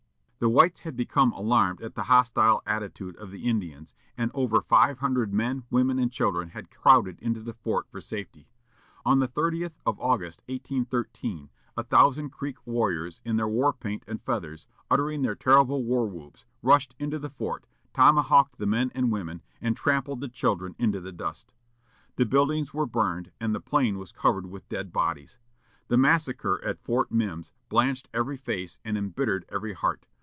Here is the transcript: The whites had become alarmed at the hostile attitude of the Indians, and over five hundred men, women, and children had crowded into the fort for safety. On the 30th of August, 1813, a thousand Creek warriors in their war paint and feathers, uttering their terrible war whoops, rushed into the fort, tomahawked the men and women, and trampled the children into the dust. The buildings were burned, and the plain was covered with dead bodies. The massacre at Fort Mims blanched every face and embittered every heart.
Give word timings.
The 0.43 0.49
whites 0.49 0.79
had 0.79 0.95
become 0.97 1.31
alarmed 1.33 1.83
at 1.83 1.93
the 1.93 2.05
hostile 2.05 2.63
attitude 2.65 3.15
of 3.17 3.29
the 3.29 3.47
Indians, 3.47 3.93
and 4.17 4.31
over 4.33 4.59
five 4.59 4.97
hundred 4.97 5.31
men, 5.31 5.65
women, 5.69 5.99
and 5.99 6.11
children 6.11 6.49
had 6.49 6.71
crowded 6.71 7.19
into 7.19 7.41
the 7.41 7.53
fort 7.53 7.85
for 7.91 8.01
safety. 8.01 8.49
On 9.05 9.19
the 9.19 9.27
30th 9.27 9.77
of 9.85 9.99
August, 9.99 10.41
1813, 10.47 11.51
a 11.77 11.83
thousand 11.83 12.31
Creek 12.31 12.57
warriors 12.65 13.21
in 13.23 13.35
their 13.35 13.47
war 13.47 13.71
paint 13.71 14.03
and 14.07 14.19
feathers, 14.19 14.65
uttering 14.89 15.21
their 15.21 15.35
terrible 15.35 15.83
war 15.83 16.07
whoops, 16.07 16.47
rushed 16.63 16.95
into 16.97 17.19
the 17.19 17.29
fort, 17.29 17.67
tomahawked 17.93 18.57
the 18.57 18.65
men 18.65 18.89
and 18.95 19.11
women, 19.11 19.43
and 19.61 19.77
trampled 19.77 20.21
the 20.21 20.27
children 20.27 20.73
into 20.79 20.99
the 20.99 21.11
dust. 21.11 21.53
The 22.15 22.25
buildings 22.25 22.73
were 22.73 22.87
burned, 22.87 23.31
and 23.39 23.53
the 23.53 23.61
plain 23.61 23.99
was 23.99 24.11
covered 24.11 24.47
with 24.47 24.67
dead 24.69 24.91
bodies. 24.91 25.37
The 25.87 25.97
massacre 25.97 26.59
at 26.65 26.81
Fort 26.83 27.11
Mims 27.11 27.51
blanched 27.69 28.09
every 28.11 28.37
face 28.37 28.79
and 28.83 28.97
embittered 28.97 29.45
every 29.47 29.73
heart. 29.73 30.07